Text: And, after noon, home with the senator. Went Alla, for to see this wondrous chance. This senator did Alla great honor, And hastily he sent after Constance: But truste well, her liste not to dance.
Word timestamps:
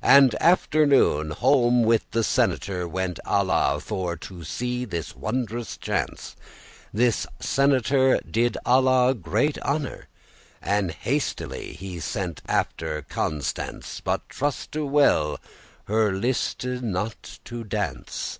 And, 0.00 0.34
after 0.40 0.86
noon, 0.86 1.32
home 1.32 1.82
with 1.82 2.10
the 2.12 2.24
senator. 2.24 2.88
Went 2.88 3.20
Alla, 3.26 3.78
for 3.78 4.16
to 4.16 4.42
see 4.42 4.86
this 4.86 5.14
wondrous 5.14 5.76
chance. 5.76 6.34
This 6.94 7.26
senator 7.40 8.18
did 8.20 8.56
Alla 8.64 9.12
great 9.12 9.58
honor, 9.58 10.08
And 10.62 10.92
hastily 10.92 11.74
he 11.74 12.00
sent 12.00 12.40
after 12.48 13.02
Constance: 13.02 14.00
But 14.00 14.26
truste 14.30 14.76
well, 14.90 15.38
her 15.84 16.10
liste 16.10 16.64
not 16.64 17.38
to 17.44 17.62
dance. 17.62 18.38